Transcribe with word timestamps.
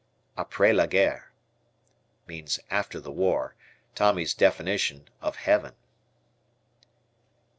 "Apres 0.35 0.73
la 0.75 0.87
Guerre." 0.87 1.31
"After 2.71 2.99
the 2.99 3.11
war." 3.11 3.53
Tommy's 3.93 4.33
definition 4.33 5.07
of 5.21 5.35
Heaven. 5.35 5.75